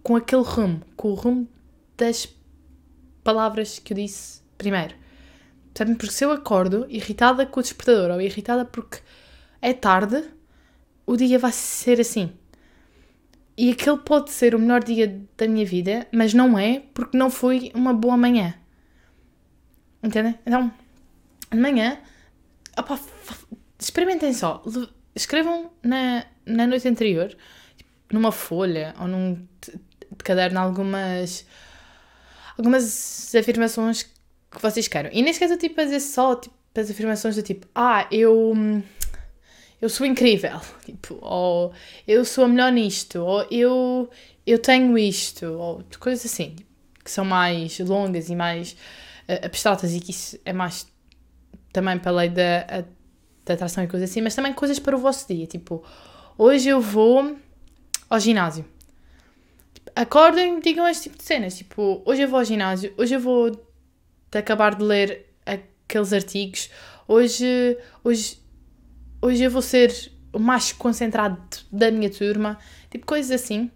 com 0.02 0.16
aquele 0.16 0.42
rumo, 0.42 0.82
com 0.96 1.10
o 1.10 1.14
rumo 1.14 1.48
das 1.96 2.28
palavras 3.22 3.78
que 3.78 3.92
eu 3.92 3.96
disse 3.96 4.40
primeiro. 4.58 4.94
Sabe? 5.74 5.94
Porque 5.96 6.12
se 6.12 6.24
eu 6.24 6.30
acordo 6.30 6.86
irritada 6.88 7.44
com 7.46 7.58
o 7.58 7.62
despertador 7.62 8.10
ou 8.10 8.20
irritada 8.20 8.64
porque 8.64 8.98
é 9.64 9.72
tarde, 9.72 10.22
o 11.06 11.16
dia 11.16 11.38
vai 11.38 11.50
ser 11.50 11.98
assim. 11.98 12.30
E 13.56 13.70
aquele 13.70 13.96
pode 13.96 14.30
ser 14.30 14.54
o 14.54 14.58
melhor 14.58 14.84
dia 14.84 15.22
da 15.38 15.48
minha 15.48 15.64
vida, 15.64 16.06
mas 16.12 16.34
não 16.34 16.58
é 16.58 16.82
porque 16.92 17.16
não 17.16 17.30
foi 17.30 17.72
uma 17.74 17.94
boa 17.94 18.16
manhã. 18.16 18.54
Entendem? 20.02 20.38
Então, 20.44 20.70
manhã, 21.54 21.98
opa, 22.76 23.00
experimentem 23.78 24.34
só. 24.34 24.62
Escrevam 25.14 25.70
na, 25.82 26.26
na 26.44 26.66
noite 26.66 26.86
anterior, 26.86 27.34
numa 28.12 28.32
folha 28.32 28.94
ou 29.00 29.08
num 29.08 29.46
de 29.62 30.24
caderno, 30.24 30.60
algumas, 30.60 31.46
algumas 32.58 33.34
afirmações 33.34 34.02
que 34.02 34.60
vocês 34.60 34.88
queiram. 34.88 35.08
E 35.10 35.22
nem 35.22 35.32
sequer 35.32 35.46
estou 35.46 35.58
tipo 35.58 35.80
a 35.80 35.84
dizer 35.84 36.00
só 36.00 36.36
tipo, 36.36 36.54
as 36.76 36.90
afirmações 36.90 37.36
do 37.36 37.42
tipo, 37.42 37.66
ah, 37.74 38.06
eu, 38.10 38.52
eu 39.84 39.90
sou 39.90 40.06
incrível, 40.06 40.58
tipo, 40.82 41.18
ou 41.20 41.70
eu 42.08 42.24
sou 42.24 42.44
a 42.44 42.48
melhor 42.48 42.72
nisto, 42.72 43.20
ou 43.20 43.46
eu, 43.50 44.08
eu 44.46 44.58
tenho 44.58 44.96
isto, 44.96 45.44
ou 45.44 45.84
coisas 46.00 46.24
assim, 46.24 46.56
que 47.04 47.10
são 47.10 47.22
mais 47.22 47.78
longas 47.80 48.30
e 48.30 48.34
mais 48.34 48.72
uh, 49.28 49.44
abstratas 49.44 49.92
e 49.92 50.00
que 50.00 50.10
isso 50.10 50.38
é 50.42 50.54
mais 50.54 50.86
também 51.70 51.98
para 51.98 52.12
a 52.12 52.14
lei 52.14 52.30
da, 52.30 52.84
da 53.44 53.54
atração 53.54 53.84
e 53.84 53.86
coisas 53.86 54.08
assim, 54.08 54.22
mas 54.22 54.34
também 54.34 54.54
coisas 54.54 54.78
para 54.78 54.96
o 54.96 54.98
vosso 54.98 55.28
dia. 55.28 55.46
Tipo, 55.46 55.84
hoje 56.38 56.70
eu 56.70 56.80
vou 56.80 57.36
ao 58.08 58.18
ginásio. 58.18 58.64
Tipo, 59.74 59.90
acordem 59.94 60.60
digam 60.60 60.88
este 60.88 61.04
tipo 61.04 61.18
de 61.18 61.24
cenas. 61.24 61.58
Tipo, 61.58 62.00
hoje 62.06 62.22
eu 62.22 62.28
vou 62.28 62.38
ao 62.38 62.44
ginásio, 62.44 62.94
hoje 62.96 63.16
eu 63.16 63.20
vou 63.20 63.52
acabar 64.32 64.76
de 64.76 64.82
ler 64.82 65.26
aqueles 65.44 66.12
artigos, 66.12 66.70
hoje, 67.06 67.76
hoje, 68.02 68.38
hoje 69.24 69.42
eu 69.42 69.50
vou 69.50 69.62
ser 69.62 70.12
o 70.32 70.38
mais 70.38 70.72
concentrado 70.72 71.40
da 71.72 71.90
minha 71.90 72.10
turma. 72.10 72.58
Tipo, 72.90 73.06
coisas 73.06 73.30
assim 73.30 73.70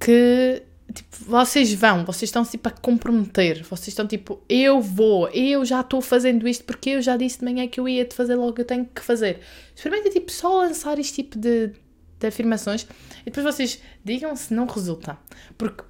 que 0.00 0.62
tipo, 0.92 1.16
vocês 1.26 1.72
vão, 1.74 2.04
vocês 2.04 2.28
estão 2.28 2.44
tipo 2.44 2.68
a 2.68 2.70
comprometer, 2.70 3.62
vocês 3.64 3.88
estão 3.88 4.06
tipo, 4.06 4.42
eu 4.48 4.80
vou, 4.80 5.28
eu 5.28 5.64
já 5.64 5.80
estou 5.80 6.00
fazendo 6.00 6.46
isto 6.48 6.64
porque 6.64 6.90
eu 6.90 7.02
já 7.02 7.16
disse 7.16 7.38
de 7.38 7.44
manhã 7.44 7.66
que 7.68 7.78
eu 7.78 7.88
ia 7.88 8.04
te 8.04 8.14
fazer 8.14 8.34
logo, 8.34 8.58
eu 8.58 8.64
tenho 8.64 8.86
que 8.86 9.02
fazer. 9.02 9.40
Experimenta 9.74 10.10
tipo 10.10 10.30
só 10.32 10.58
lançar 10.58 10.98
este 10.98 11.22
tipo 11.22 11.38
de, 11.38 11.72
de 12.18 12.26
afirmações 12.26 12.86
e 13.22 13.24
depois 13.30 13.44
vocês 13.44 13.80
digam 14.04 14.34
se 14.36 14.54
não 14.54 14.66
resulta. 14.66 15.18
Porque 15.58 15.84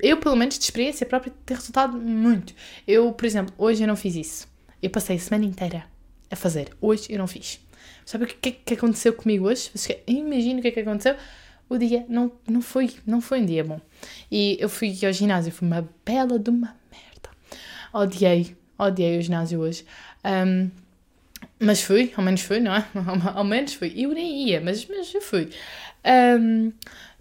eu, 0.00 0.16
pelo 0.18 0.36
menos 0.36 0.58
de 0.58 0.64
experiência 0.64 1.04
própria, 1.04 1.32
tem 1.44 1.56
resultado 1.56 1.98
muito. 1.98 2.54
Eu, 2.86 3.12
por 3.12 3.26
exemplo, 3.26 3.54
hoje 3.58 3.82
eu 3.82 3.88
não 3.88 3.96
fiz 3.96 4.14
isso. 4.14 4.48
Eu 4.82 4.88
passei 4.88 5.16
a 5.16 5.18
semana 5.18 5.44
inteira 5.44 5.84
a 6.30 6.36
fazer. 6.36 6.70
Hoje 6.80 7.06
eu 7.10 7.18
não 7.18 7.26
fiz. 7.26 7.60
Sabe 8.10 8.24
o 8.24 8.26
que, 8.26 8.50
que, 8.50 8.74
aconteceu 8.74 9.12
comigo 9.12 9.46
hoje? 9.46 9.70
Imagina 10.04 10.58
o 10.58 10.62
que 10.62 10.66
é 10.66 10.70
que 10.72 10.80
aconteceu 10.80 11.14
o 11.68 11.78
dia 11.78 12.04
não, 12.08 12.32
não, 12.48 12.60
foi, 12.60 12.90
não 13.06 13.20
foi 13.20 13.40
um 13.40 13.46
dia 13.46 13.62
bom. 13.62 13.80
E 14.28 14.56
eu 14.58 14.68
fui 14.68 14.98
ao 15.06 15.12
ginásio, 15.12 15.52
foi 15.52 15.68
uma 15.68 15.88
bela 16.04 16.36
de 16.36 16.50
uma 16.50 16.76
merda. 16.90 17.30
Odiei, 17.92 18.56
odiei 18.76 19.16
o 19.16 19.22
ginásio 19.22 19.60
hoje. 19.60 19.84
Um, 20.24 20.72
mas 21.60 21.82
fui, 21.82 22.12
ao 22.16 22.24
menos 22.24 22.40
fui, 22.40 22.58
não 22.58 22.74
é? 22.74 22.84
Ao 23.32 23.44
menos 23.44 23.74
fui. 23.74 23.92
Eu 23.96 24.10
nem 24.10 24.48
ia, 24.48 24.60
mas, 24.60 24.84
mas 24.86 25.14
eu 25.14 25.22
fui. 25.22 25.48
Um, 26.04 26.72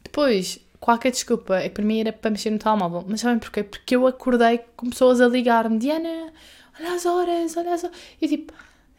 depois, 0.03 0.59
qualquer 0.79 1.11
desculpa, 1.11 1.57
é 1.57 1.69
que 1.69 1.75
para 1.75 1.85
mim 1.85 1.99
era 1.99 2.11
para 2.11 2.31
mexer 2.31 2.49
no 2.49 2.57
telemóvel. 2.57 3.05
Mas 3.07 3.21
sabem 3.21 3.37
porquê? 3.37 3.61
Porque 3.61 3.95
eu 3.95 4.07
acordei 4.07 4.61
com 4.75 4.89
pessoas 4.89 5.21
a 5.21 5.27
ligar-me: 5.27 5.77
Diana, 5.77 6.33
olha 6.79 6.93
as 6.95 7.05
horas, 7.05 7.55
olha 7.55 7.75
as 7.75 7.83
horas. 7.83 7.95
E 8.19 8.27
tipo, 8.27 8.51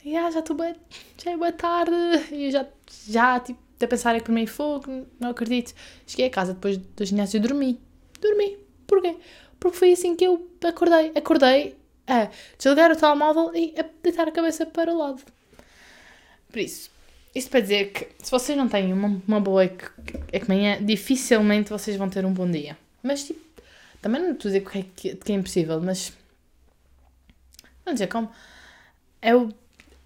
E 0.04 0.16
ah, 0.16 0.30
já 0.30 0.40
estou 0.40 0.56
bem, 0.56 0.74
já 1.22 1.30
é 1.30 1.36
boa 1.36 1.52
tarde, 1.52 1.92
e 2.32 2.46
eu 2.46 2.50
já, 2.50 2.66
já, 3.06 3.40
tipo, 3.40 3.60
a 3.84 3.86
pensar 3.86 4.14
em 4.16 4.20
comer 4.20 4.46
fogo, 4.46 5.06
não 5.18 5.30
acredito. 5.30 5.74
Cheguei 6.06 6.26
a 6.26 6.30
casa 6.30 6.54
depois 6.54 6.76
do 6.76 7.04
ginásio 7.04 7.38
e 7.38 7.40
dormi. 7.40 7.80
Dormi. 8.20 8.58
Porquê? 8.86 9.16
Porque 9.58 9.76
foi 9.76 9.92
assim 9.92 10.16
que 10.16 10.24
eu 10.24 10.50
acordei. 10.64 11.12
Acordei 11.14 11.76
a 12.06 12.28
desligar 12.58 12.90
o 12.90 12.96
telemóvel 12.96 13.52
e 13.54 13.74
a 13.78 13.84
deitar 14.02 14.28
a 14.28 14.32
cabeça 14.32 14.66
para 14.66 14.92
o 14.92 14.98
lado. 14.98 15.22
Por 16.50 16.58
isso, 16.58 16.90
isto 17.34 17.50
para 17.50 17.60
dizer 17.60 17.92
que 17.92 18.08
se 18.22 18.30
vocês 18.30 18.58
não 18.58 18.68
têm 18.68 18.92
uma, 18.92 19.22
uma 19.26 19.40
boa 19.40 19.70
manhã, 20.48 20.82
dificilmente 20.84 21.70
vocês 21.70 21.96
vão 21.96 22.08
ter 22.08 22.24
um 22.24 22.32
bom 22.32 22.50
dia. 22.50 22.76
Mas 23.02 23.24
tipo, 23.24 23.40
também 24.02 24.20
não 24.20 24.32
estou 24.32 24.48
a 24.48 24.52
dizer 24.52 24.68
que 24.68 25.08
é, 25.08 25.14
que 25.14 25.32
é 25.32 25.34
impossível, 25.34 25.80
mas 25.80 26.12
não 27.86 27.92
dizer 27.92 28.08
como 28.08 28.30
é, 29.22 29.34
o, 29.34 29.48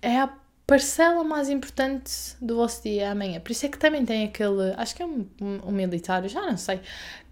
é 0.05 0.21
a 0.21 0.29
parcela 0.67 1.25
mais 1.25 1.49
importante 1.49 2.13
do 2.41 2.57
vosso 2.57 2.83
dia 2.83 3.11
amanhã. 3.11 3.41
Por 3.41 3.53
isso 3.53 3.65
é 3.67 3.69
que 3.69 3.79
também 3.79 4.05
tem 4.05 4.25
aquele, 4.25 4.73
acho 4.77 4.95
que 4.95 5.03
é 5.03 5.07
um, 5.07 5.27
um, 5.41 5.73
militar, 5.73 6.27
já 6.29 6.43
não 6.43 6.57
sei, 6.57 6.81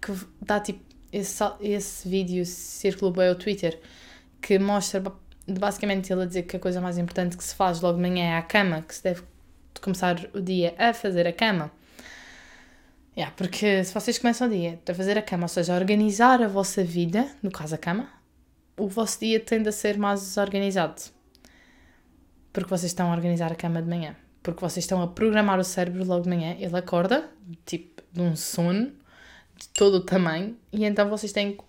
que 0.01 0.11
dá 0.41 0.59
tipo 0.59 0.79
esse, 1.11 1.43
esse 1.61 2.09
vídeo 2.09 2.43
circulou 2.45 3.13
bem 3.13 3.29
ao 3.29 3.35
Twitter 3.35 3.79
que 4.41 4.57
mostra 4.57 5.01
basicamente 5.47 6.11
ele 6.11 6.23
a 6.23 6.25
dizer 6.25 6.43
que 6.43 6.55
a 6.55 6.59
coisa 6.59 6.81
mais 6.81 6.97
importante 6.97 7.37
que 7.37 7.43
se 7.43 7.53
faz 7.53 7.79
logo 7.79 7.97
de 7.97 8.01
manhã 8.01 8.33
é 8.33 8.37
a 8.37 8.41
cama, 8.41 8.81
que 8.81 8.95
se 8.95 9.03
deve 9.03 9.21
começar 9.79 10.17
o 10.33 10.41
dia 10.41 10.73
a 10.77 10.93
fazer 10.93 11.27
a 11.27 11.33
cama. 11.33 11.71
Yeah, 13.15 13.31
porque 13.37 13.83
se 13.83 13.93
vocês 13.93 14.17
começam 14.17 14.47
o 14.47 14.49
dia 14.49 14.79
a 14.89 14.93
fazer 14.93 15.17
a 15.17 15.21
cama, 15.21 15.43
ou 15.43 15.47
seja, 15.47 15.73
a 15.73 15.77
organizar 15.77 16.41
a 16.41 16.47
vossa 16.47 16.83
vida, 16.83 17.27
no 17.43 17.51
caso 17.51 17.75
a 17.75 17.77
cama, 17.77 18.09
o 18.75 18.87
vosso 18.87 19.19
dia 19.19 19.39
tende 19.39 19.69
a 19.69 19.71
ser 19.71 19.97
mais 19.99 20.35
organizado. 20.37 20.99
Porque 22.53 22.69
vocês 22.69 22.91
estão 22.91 23.11
a 23.11 23.15
organizar 23.15 23.51
a 23.51 23.55
cama 23.55 23.81
de 23.81 23.89
manhã. 23.89 24.15
Porque 24.41 24.61
vocês 24.61 24.85
estão 24.85 25.01
a 25.01 25.07
programar 25.07 25.59
o 25.59 25.63
cérebro 25.63 26.05
logo 26.05 26.23
de 26.23 26.29
manhã. 26.29 26.55
Ele 26.59 26.77
acorda, 26.77 27.29
tipo, 27.65 28.03
de 28.13 28.21
um 28.21 28.35
sono, 28.35 28.93
de 29.57 29.67
todo 29.69 29.95
o 29.95 30.01
tamanho, 30.01 30.55
e 30.71 30.85
então 30.85 31.09
vocês 31.09 31.31
têm 31.31 31.53
que 31.53 31.63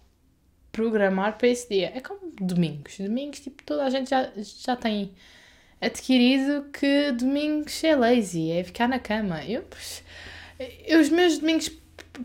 programar 0.70 1.38
para 1.38 1.48
esse 1.48 1.68
dia. 1.68 1.92
É 1.94 2.00
como 2.00 2.32
domingos. 2.40 2.98
Domingos, 2.98 3.40
tipo, 3.40 3.62
toda 3.64 3.84
a 3.84 3.90
gente 3.90 4.10
já, 4.10 4.30
já 4.36 4.76
tem 4.76 5.12
adquirido 5.80 6.66
que 6.72 7.12
domingos 7.12 7.82
é 7.84 7.94
lazy, 7.94 8.50
é 8.50 8.64
ficar 8.64 8.88
na 8.88 8.98
cama. 8.98 9.44
Eu, 9.44 9.64
eu 10.86 11.00
os 11.00 11.08
meus 11.08 11.38
domingos 11.38 11.70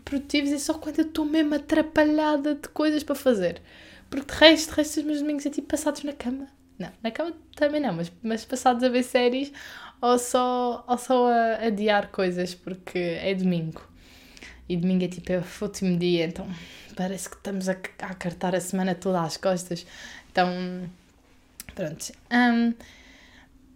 produtivos 0.04 0.52
é 0.52 0.58
só 0.58 0.74
quando 0.74 0.98
eu 0.98 1.06
estou 1.06 1.24
mesmo 1.24 1.54
atrapalhada 1.54 2.54
de 2.54 2.68
coisas 2.68 3.02
para 3.02 3.14
fazer. 3.14 3.62
Porque 4.08 4.32
de 4.32 4.38
resto, 4.38 4.70
de 4.70 4.76
resto 4.76 4.98
os 4.98 5.06
meus 5.06 5.20
domingos 5.20 5.46
é 5.46 5.50
tipo 5.50 5.68
passados 5.68 6.02
na 6.02 6.12
cama. 6.12 6.48
Não, 6.80 6.90
na 7.02 7.10
cama 7.10 7.34
também 7.54 7.78
não, 7.78 7.92
mas, 7.92 8.10
mas 8.22 8.42
passados 8.46 8.82
a 8.82 8.88
ver 8.88 9.02
séries 9.02 9.52
ou 10.00 10.18
só, 10.18 10.82
ou 10.88 10.96
só 10.96 11.28
a 11.30 11.66
adiar 11.66 12.08
coisas 12.10 12.54
porque 12.54 12.98
é 12.98 13.34
domingo. 13.34 13.86
E 14.66 14.78
domingo 14.78 15.04
é 15.04 15.08
tipo 15.08 15.30
é 15.30 15.38
o 15.38 15.44
último 15.60 15.98
dia, 15.98 16.24
então 16.24 16.48
parece 16.96 17.28
que 17.28 17.36
estamos 17.36 17.68
a, 17.68 17.72
a 17.72 18.14
cartar 18.14 18.54
a 18.54 18.60
semana 18.60 18.94
toda 18.94 19.20
às 19.20 19.36
costas. 19.36 19.86
Então, 20.32 20.90
pronto. 21.74 22.12
Um, 22.32 22.74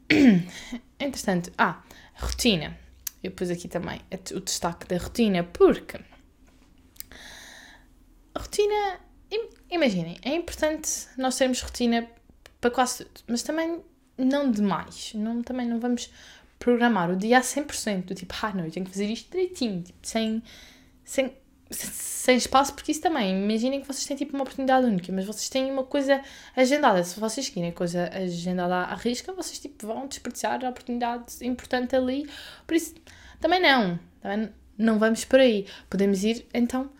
entretanto, 0.99 1.53
ah, 1.59 1.83
rotina. 2.15 2.79
Eu 3.23 3.33
pus 3.33 3.51
aqui 3.51 3.69
também 3.69 4.01
o 4.35 4.41
destaque 4.41 4.87
da 4.87 4.97
rotina, 4.97 5.45
porque 5.45 5.99
rotina, 8.37 9.01
imaginem, 9.71 10.19
é 10.23 10.35
importante 10.35 11.07
nós 11.17 11.37
termos 11.37 11.61
rotina 11.61 12.07
para 12.65 12.71
quase 12.71 13.05
tudo, 13.05 13.25
mas 13.27 13.43
também 13.43 13.83
não 14.17 14.51
demais. 14.51 15.13
Não, 15.15 15.43
também 15.43 15.69
não 15.69 15.79
vamos 15.79 16.11
programar 16.59 17.11
o 17.11 17.17
dia 17.17 17.39
a 17.39 17.43
100%, 17.43 18.07
do 18.07 18.15
tipo, 18.15 18.35
ah, 18.41 18.55
não, 18.55 18.65
eu 18.65 18.71
tenho 18.71 18.87
que 18.87 18.93
fazer 18.93 19.05
isto 19.05 19.31
direitinho, 19.31 19.83
tipo, 19.83 19.99
sem 20.03 20.43
sem, 21.05 21.37
sem 21.71 22.37
espaço, 22.39 22.73
porque 22.73 22.91
isso 22.91 23.03
também, 23.03 23.45
imaginem 23.45 23.83
que 23.83 23.87
vocês 23.87 24.07
têm 24.07 24.17
tipo 24.17 24.33
uma 24.35 24.45
oportunidade 24.45 24.87
única, 24.87 25.13
mas 25.13 25.27
vocês 25.27 25.51
têm 25.51 25.71
uma 25.71 25.85
coisa 25.85 26.23
agendada. 26.57 27.05
Se 27.05 27.21
vocês 27.21 27.53
a 27.69 27.73
coisa 27.73 28.09
agendada 28.15 28.77
à 28.77 28.95
risca, 28.95 29.31
vocês 29.35 29.59
tipo 29.59 29.87
vão 29.87 30.07
desperdiçar 30.07 30.65
a 30.65 30.71
oportunidade 30.71 31.47
importante 31.47 31.95
ali. 31.95 32.27
Por 32.67 32.75
isso, 32.77 32.95
também 33.41 33.61
não, 33.61 33.99
também 34.23 34.51
não 34.79 34.99
vamos 34.99 35.27
por 35.27 35.39
aí. 35.39 35.67
Podemos 35.91 36.25
ir 36.25 36.47
então 36.55 36.91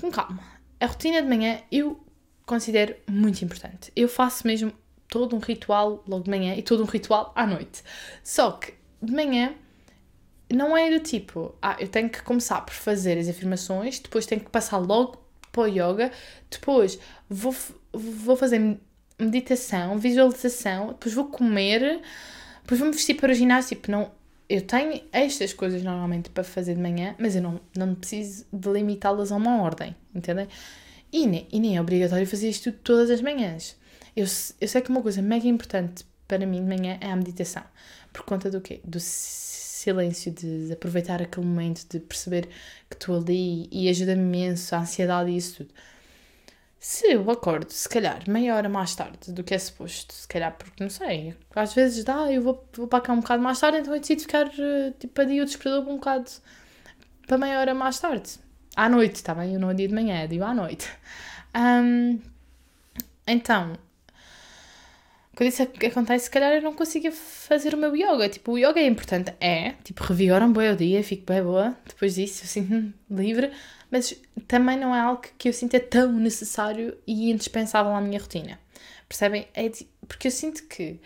com 0.00 0.12
calma. 0.12 0.44
A 0.78 0.86
rotina 0.86 1.20
de 1.20 1.28
manhã 1.28 1.60
eu 1.72 2.00
considero 2.46 2.94
muito 3.08 3.42
importante. 3.44 3.90
Eu 3.96 4.08
faço 4.08 4.46
mesmo 4.46 4.72
todo 5.12 5.36
um 5.36 5.40
ritual 5.40 6.02
logo 6.08 6.24
de 6.24 6.30
manhã 6.30 6.54
e 6.54 6.62
todo 6.62 6.82
um 6.82 6.86
ritual 6.86 7.34
à 7.36 7.46
noite. 7.46 7.82
Só 8.24 8.52
que 8.52 8.72
de 9.02 9.12
manhã 9.12 9.54
não 10.50 10.74
é 10.74 10.90
do 10.90 11.00
tipo, 11.00 11.54
ah, 11.60 11.76
eu 11.78 11.86
tenho 11.86 12.08
que 12.08 12.22
começar 12.22 12.62
por 12.62 12.72
fazer 12.72 13.18
as 13.18 13.28
afirmações, 13.28 13.98
depois 13.98 14.24
tenho 14.24 14.40
que 14.40 14.48
passar 14.48 14.78
logo 14.78 15.22
para 15.52 15.64
o 15.64 15.66
yoga, 15.66 16.10
depois 16.50 16.98
vou, 17.28 17.54
vou 17.92 18.36
fazer 18.36 18.78
meditação, 19.18 19.98
visualização, 19.98 20.88
depois 20.88 21.14
vou 21.14 21.26
comer, 21.26 22.00
depois 22.62 22.80
vou 22.80 22.88
me 22.88 22.94
vestir 22.94 23.14
para 23.14 23.32
o 23.32 23.34
ginásio. 23.34 23.76
Tipo, 23.76 23.90
não, 23.90 24.10
eu 24.48 24.62
tenho 24.62 24.98
estas 25.12 25.52
coisas 25.52 25.82
normalmente 25.82 26.30
para 26.30 26.42
fazer 26.42 26.74
de 26.74 26.80
manhã, 26.80 27.14
mas 27.18 27.36
eu 27.36 27.42
não, 27.42 27.60
não 27.76 27.94
preciso 27.94 28.46
delimitá-las 28.50 29.30
a 29.30 29.36
uma 29.36 29.60
ordem, 29.60 29.94
entendem? 30.14 30.48
E 31.12 31.26
nem, 31.26 31.46
e 31.52 31.60
nem 31.60 31.76
é 31.76 31.80
obrigatório 31.82 32.26
fazer 32.26 32.48
isto 32.48 32.72
todas 32.72 33.10
as 33.10 33.20
manhãs. 33.20 33.76
Eu, 34.16 34.26
eu 34.60 34.68
sei 34.68 34.80
que 34.80 34.90
uma 34.90 35.02
coisa 35.02 35.22
mega 35.22 35.46
importante 35.46 36.04
para 36.28 36.46
mim 36.46 36.64
de 36.64 36.76
manhã 36.76 36.98
é 37.00 37.10
a 37.10 37.16
meditação. 37.16 37.62
Por 38.12 38.22
conta 38.24 38.50
do 38.50 38.60
quê? 38.60 38.80
Do 38.84 38.98
silêncio, 39.00 40.32
de 40.32 40.72
aproveitar 40.72 41.20
aquele 41.20 41.46
momento, 41.46 41.86
de 41.88 41.98
perceber 42.00 42.48
que 42.88 42.96
estou 42.96 43.16
ali 43.16 43.68
e 43.70 43.88
ajuda-me 43.88 44.22
imenso 44.22 44.74
a 44.74 44.80
ansiedade 44.80 45.30
e 45.30 45.36
isso 45.36 45.58
tudo. 45.58 45.74
Se 46.78 47.12
eu 47.12 47.30
acordo, 47.30 47.70
se 47.70 47.88
calhar, 47.88 48.28
meia 48.28 48.56
hora 48.56 48.68
mais 48.68 48.94
tarde 48.94 49.32
do 49.32 49.44
que 49.44 49.54
é 49.54 49.58
suposto, 49.58 50.12
se 50.12 50.26
calhar, 50.26 50.52
porque 50.58 50.82
não 50.82 50.90
sei, 50.90 51.36
às 51.54 51.72
vezes 51.74 52.02
dá, 52.02 52.30
eu 52.32 52.42
vou, 52.42 52.68
vou 52.74 52.88
para 52.88 53.00
cá 53.00 53.12
um 53.12 53.20
bocado 53.20 53.40
mais 53.40 53.60
tarde, 53.60 53.78
então 53.78 53.94
eu 53.94 54.00
decido 54.00 54.22
ficar 54.22 54.46
eh, 54.58 54.92
tipo 54.98 55.20
a 55.20 55.24
dia 55.24 55.42
o 55.42 55.44
despertador 55.44 55.88
um 55.88 55.96
bocado 55.96 56.28
para 57.26 57.38
meia 57.38 57.60
hora 57.60 57.72
mais 57.74 58.00
tarde. 58.00 58.32
À 58.74 58.88
noite, 58.88 59.16
está 59.16 59.34
bem? 59.34 59.54
Eu 59.54 59.60
não 59.60 59.70
é 59.70 59.74
dia 59.74 59.86
de 59.86 59.94
manhã, 59.94 60.26
dia 60.26 60.44
à 60.44 60.54
noite. 60.54 60.88
Um, 61.54 62.18
então, 63.26 63.74
quando 65.34 65.48
isso 65.48 65.62
acontece, 65.62 66.26
se 66.26 66.30
calhar 66.30 66.52
eu 66.52 66.62
não 66.62 66.74
consigo 66.74 67.10
fazer 67.10 67.74
o 67.74 67.78
meu 67.78 67.96
yoga. 67.96 68.28
Tipo, 68.28 68.52
o 68.52 68.58
yoga 68.58 68.78
é 68.78 68.86
importante, 68.86 69.32
é, 69.40 69.72
tipo, 69.82 70.02
revigora 70.04 70.44
um 70.44 70.52
bom 70.52 70.60
o 70.60 70.76
dia, 70.76 71.02
fico 71.02 71.24
bem 71.26 71.42
boa, 71.42 71.76
depois 71.86 72.14
disso 72.16 72.44
eu 72.44 72.48
sinto-me 72.48 72.94
livre, 73.10 73.50
mas 73.90 74.14
também 74.46 74.78
não 74.78 74.94
é 74.94 75.00
algo 75.00 75.22
que 75.38 75.48
eu 75.48 75.52
sinta 75.52 75.80
tão 75.80 76.12
necessário 76.12 76.96
e 77.06 77.30
indispensável 77.30 77.92
à 77.92 78.00
minha 78.00 78.20
rotina. 78.20 78.58
Percebem? 79.08 79.48
É 79.54 79.68
de, 79.68 79.86
porque 80.06 80.28
eu 80.28 80.30
sinto 80.30 80.64
que 80.64 81.00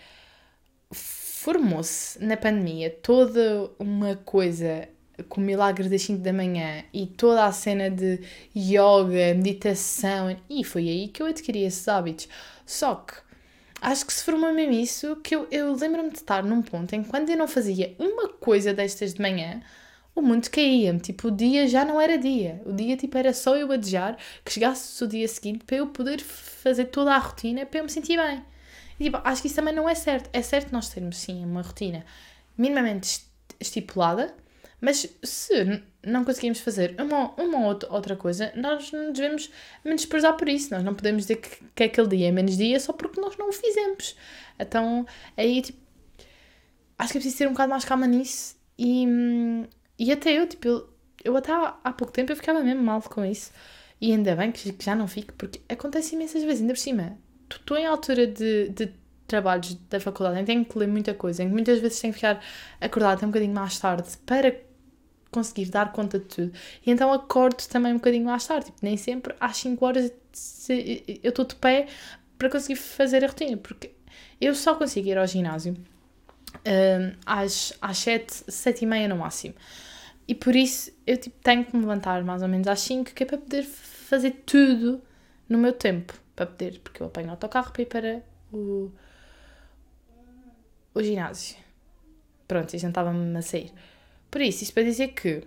formou-se 0.91 2.23
na 2.25 2.37
pandemia 2.37 2.91
toda 2.91 3.71
uma 3.79 4.17
coisa 4.17 4.89
com 5.29 5.41
o 5.41 5.45
milagre 5.45 5.89
das 5.89 6.03
5 6.03 6.23
da 6.23 6.33
manhã 6.33 6.85
e 6.93 7.07
toda 7.07 7.45
a 7.45 7.53
cena 7.53 7.89
de 7.91 8.21
yoga, 8.55 9.35
meditação, 9.35 10.37
e 10.51 10.65
foi 10.65 10.89
aí 10.89 11.09
que 11.09 11.23
eu 11.23 11.27
adquiri 11.27 11.63
esses 11.65 11.87
hábitos. 11.89 12.29
Só 12.67 12.97
que 12.97 13.26
acho 13.81 14.07
que 14.07 14.13
se 14.13 14.25
formou 14.25 14.53
mesmo 14.53 14.73
isso, 14.73 15.17
que 15.17 15.35
eu, 15.35 15.47
eu 15.51 15.75
lembro-me 15.75 16.11
de 16.11 16.17
estar 16.17 16.43
num 16.43 16.63
ponto 16.63 16.95
em 16.95 17.03
que 17.03 17.09
quando 17.09 17.31
eu 17.31 17.37
não 17.37 17.49
fazia 17.49 17.95
uma 17.99 18.29
coisa 18.29 18.73
destas 18.73 19.15
de 19.15 19.23
manhã, 19.23 19.61
o 20.15 20.23
mundo 20.23 20.49
caía-me. 20.51 20.99
Tipo, 20.99 21.29
o 21.29 21.31
dia 21.31 21.69
já 21.69 21.85
não 21.85 22.01
era 22.01 22.17
dia. 22.17 22.63
O 22.65 22.73
dia, 22.73 22.97
tipo, 22.97 23.17
era 23.19 23.33
só 23.35 23.55
eu 23.55 23.71
adejar 23.71 24.17
que 24.45 24.53
chegasse 24.53 25.05
o 25.05 25.07
dia 25.07 25.29
seguinte 25.29 25.65
para 25.65 25.77
eu 25.77 25.87
poder 25.89 26.21
fazer 26.21 26.87
toda 26.87 27.15
a 27.15 27.19
rotina 27.19 27.67
para 27.67 27.81
eu 27.81 27.85
me 27.85 27.91
sentir 27.91 28.17
bem. 28.17 28.43
E, 28.99 29.05
tipo, 29.05 29.21
acho 29.23 29.43
que 29.43 29.49
isso 29.49 29.57
também 29.57 29.75
não 29.75 29.89
é 29.89 29.95
certo. 29.95 30.31
É 30.33 30.41
certo 30.43 30.73
nós 30.73 30.89
termos, 30.89 31.19
sim, 31.19 31.45
uma 31.45 31.63
rotina 31.63 32.05
minimamente 32.57 33.27
estipulada, 33.61 34.35
mas 34.81 35.09
se 35.23 35.83
não 36.05 36.25
conseguimos 36.25 36.61
fazer 36.61 36.95
uma, 37.01 37.33
uma 37.41 37.67
ou 37.67 37.79
outra 37.91 38.15
coisa, 38.15 38.53
nós 38.55 38.93
não 38.93 39.13
devemos 39.13 39.51
menosprezar 39.85 40.37
por 40.37 40.49
isso. 40.49 40.73
Nós 40.73 40.85
não 40.85 40.95
podemos 40.95 41.23
dizer 41.23 41.37
que, 41.37 41.65
que 41.75 41.85
aquele 41.85 42.09
dia 42.09 42.29
é 42.29 42.33
menos 42.33 42.57
dia 42.57 42.79
só 42.79 42.93
porque 42.93 43.21
nós 43.21 43.37
não 43.37 43.49
o 43.49 43.53
fizemos. 43.53 44.17
Então, 44.59 45.07
aí, 45.37 45.63
tipo, 45.63 45.79
acho 46.99 47.13
que 47.13 47.19
é 47.19 47.21
preciso 47.21 47.39
ter 47.39 47.49
um 47.49 47.53
bocado 47.53 47.71
mais 47.71 47.85
calma 47.85 48.07
nisso. 48.07 48.57
E, 48.79 49.07
e 49.99 50.13
até 50.13 50.33
eu, 50.39 50.47
tipo, 50.47 50.69
eu, 50.69 50.89
eu 51.25 51.37
até 51.37 51.53
há, 51.53 51.77
há 51.83 51.93
pouco 51.93 52.13
tempo 52.13 52.33
eu 52.33 52.37
ficava 52.37 52.63
mesmo 52.63 52.83
mal 52.83 53.01
com 53.03 53.25
isso. 53.25 53.51
E 54.01 54.13
ainda 54.13 54.37
bem 54.37 54.53
que, 54.53 54.73
que 54.73 54.85
já 54.85 54.95
não 54.95 55.09
fico, 55.09 55.33
porque 55.35 55.61
acontece 55.69 56.15
imensas 56.15 56.43
vezes, 56.45 56.61
ainda 56.61 56.75
por 56.75 56.81
cima. 56.81 57.19
Estou 57.51 57.79
em 57.79 57.87
altura 57.87 58.27
de, 58.27 58.69
de 58.69 58.93
trabalhos 59.27 59.75
da 59.89 59.99
faculdade 59.99 60.39
em 60.39 60.41
que 60.41 60.47
tenho 60.47 60.65
que 60.65 60.79
ler 60.79 60.87
muita 60.87 61.15
coisa, 61.15 61.43
em 61.43 61.49
que 61.49 61.53
muitas 61.53 61.81
vezes 61.81 62.01
tenho 62.01 62.13
que 62.13 62.19
ficar 62.19 62.43
acordada 62.81 63.15
até 63.15 63.27
um 63.27 63.31
bocadinho 63.31 63.55
mais 63.55 63.79
tarde 63.79 64.09
para 64.25 64.66
conseguir 65.31 65.67
dar 65.67 65.93
conta 65.93 66.19
de 66.19 66.25
tudo. 66.25 66.53
E 66.85 66.91
então 66.91 67.13
acordo 67.13 67.67
também 67.69 67.93
um 67.93 67.97
bocadinho 67.97 68.25
mais 68.25 68.47
tarde, 68.47 68.67
tipo, 68.67 68.79
nem 68.83 68.97
sempre 68.97 69.35
às 69.41 69.57
5 69.59 69.85
horas 69.85 70.13
eu 71.23 71.31
estou 71.31 71.45
de 71.45 71.55
pé 71.55 71.87
para 72.39 72.51
conseguir 72.51 72.77
fazer 72.77 73.25
a 73.25 73.29
rotina, 73.29 73.57
porque 73.57 73.93
eu 74.41 74.55
só 74.55 74.75
consigo 74.75 75.09
ir 75.09 75.17
ao 75.17 75.27
ginásio 75.27 75.75
uh, 76.55 77.17
às, 77.25 77.73
às 77.81 77.99
7, 77.99 78.45
7 78.49 78.83
e 78.83 78.87
meia 78.87 79.09
no 79.09 79.17
máximo. 79.17 79.55
E 80.29 80.35
por 80.35 80.57
isso 80.57 80.93
eu 81.07 81.17
tipo, 81.17 81.37
tenho 81.43 81.65
que 81.65 81.75
me 81.75 81.83
levantar 81.83 82.23
mais 82.25 82.43
ou 82.43 82.49
menos 82.49 82.67
às 82.67 82.81
5, 82.81 83.13
que 83.13 83.23
é 83.23 83.27
para 83.27 83.39
poder 83.39 83.63
fazer 83.63 84.43
tudo 84.45 85.01
no 85.49 85.59
meu 85.59 85.73
tempo. 85.73 86.15
Para 86.35 86.47
poder, 86.47 86.81
porque 86.81 87.03
eu 87.03 87.07
apanho 87.07 87.29
o 87.29 87.31
autocarro 87.31 87.73
para 87.73 87.83
ir 87.83 87.87
para 87.87 88.23
o, 88.53 88.91
o 90.95 91.03
ginásio. 91.03 91.57
Pronto, 92.47 92.75
isto 92.75 92.85
não 92.85 92.91
estava-me 92.91 93.39
a 93.39 93.43
sair. 93.43 93.73
Por 94.37 94.43
isso, 94.43 94.65
isto 94.65 94.75
para 94.75 94.83
dizer 94.83 95.15
que 95.15 95.45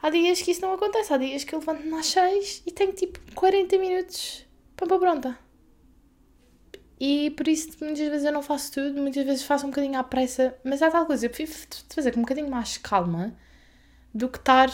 há 0.00 0.08
dias 0.08 0.40
que 0.40 0.52
isso 0.52 0.62
não 0.62 0.72
acontece. 0.72 1.12
Há 1.12 1.18
dias 1.18 1.44
que 1.44 1.54
eu 1.54 1.58
levanto-me 1.58 1.92
às 1.98 2.06
6 2.06 2.62
e 2.64 2.72
tenho 2.72 2.92
tipo 2.92 3.20
40 3.34 3.76
minutos 3.76 4.46
para 4.74 4.98
pronta. 4.98 5.38
E 6.98 7.28
por 7.32 7.46
isso 7.46 7.76
muitas 7.84 8.08
vezes 8.08 8.24
eu 8.24 8.32
não 8.32 8.40
faço 8.40 8.72
tudo, 8.72 8.98
muitas 8.98 9.22
vezes 9.22 9.42
faço 9.42 9.66
um 9.66 9.68
bocadinho 9.68 9.98
à 9.98 10.02
pressa, 10.02 10.56
mas 10.64 10.80
é 10.80 10.88
tal 10.88 11.04
coisa, 11.04 11.26
eu 11.26 11.30
prefiro 11.30 11.52
fazer 11.90 12.12
com 12.12 12.20
um 12.20 12.22
bocadinho 12.22 12.48
mais 12.48 12.78
calma 12.78 13.36
do 14.14 14.30
que 14.30 14.38
estar 14.38 14.70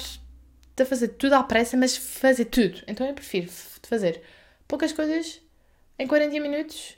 a 0.80 0.84
fazer 0.84 1.08
tudo 1.08 1.32
à 1.32 1.42
pressa, 1.42 1.76
mas 1.76 1.96
fazer 1.96 2.44
tudo. 2.44 2.80
Então 2.86 3.04
eu 3.04 3.12
prefiro 3.12 3.50
fazer 3.82 4.22
poucas 4.68 4.92
coisas 4.92 5.40
em 5.98 6.06
40 6.06 6.38
minutos, 6.38 6.96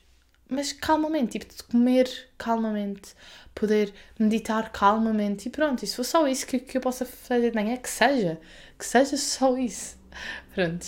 mas 0.49 0.73
calmamente, 0.73 1.39
tipo 1.39 1.55
de 1.55 1.63
comer 1.65 2.09
calmamente, 2.39 3.15
poder 3.55 3.93
meditar 4.19 4.71
calmamente 4.71 5.49
e 5.49 5.51
pronto. 5.51 5.83
E 5.83 5.87
se 5.87 5.97
for 5.97 6.05
só 6.05 6.29
isso 6.29 6.47
que, 6.47 6.59
que 6.59 6.77
eu 6.77 6.81
possa 6.81 7.05
fazer 7.05 7.51
de 7.51 7.57
manhã, 7.57 7.77
que 7.77 7.89
seja, 7.89 8.41
que 8.79 8.85
seja 8.85 9.17
só 9.17 9.57
isso. 9.57 9.99
Pronto. 10.55 10.87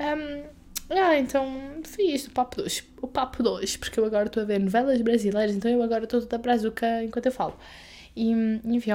Um, 0.00 0.44
ah, 0.90 1.16
então 1.18 1.80
fiz 1.84 2.26
o 2.26 2.30
papo 2.30 2.56
2. 2.56 2.84
O 3.00 3.08
papo 3.08 3.42
2, 3.42 3.76
porque 3.76 3.98
eu 3.98 4.04
agora 4.04 4.26
estou 4.26 4.42
a 4.42 4.46
ver 4.46 4.60
novelas 4.60 5.00
brasileiras, 5.00 5.54
então 5.54 5.70
eu 5.70 5.82
agora 5.82 6.04
estou 6.04 6.20
toda 6.20 6.38
brazuca 6.38 7.02
enquanto 7.02 7.26
eu 7.26 7.32
falo. 7.32 7.56
E, 8.16 8.30
enfim, 8.64 8.92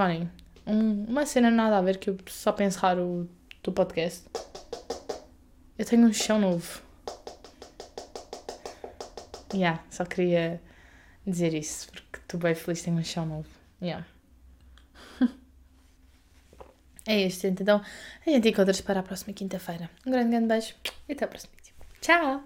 um, 0.65 1.05
uma 1.05 1.25
cena 1.25 1.49
nada 1.49 1.77
a 1.77 1.81
ver 1.81 1.97
que 1.97 2.09
eu 2.09 2.17
só 2.27 2.51
pensar 2.51 2.99
o 2.99 3.27
do 3.63 3.71
podcast. 3.71 4.25
Eu 5.77 5.85
tenho 5.85 6.05
um 6.07 6.13
chão 6.13 6.39
novo. 6.39 6.88
Yeah, 9.53 9.83
só 9.89 10.05
queria 10.05 10.61
dizer 11.25 11.53
isso, 11.53 11.87
porque 11.91 12.19
estou 12.19 12.39
bem 12.39 12.55
feliz 12.55 12.81
tenho 12.81 12.97
um 12.97 13.03
chão 13.03 13.25
novo. 13.25 13.49
Yeah. 13.81 14.05
é 17.05 17.21
isto, 17.21 17.47
então 17.47 17.81
a 18.25 18.29
gente 18.29 18.49
encontra-se 18.49 18.83
para 18.83 18.99
a 18.99 19.03
próxima 19.03 19.33
quinta-feira. 19.33 19.89
Um 20.05 20.11
grande, 20.11 20.29
grande 20.29 20.47
beijo 20.47 20.75
e 21.07 21.13
até 21.13 21.25
a 21.25 21.27
próxima. 21.27 21.53
Ciao 22.01 22.43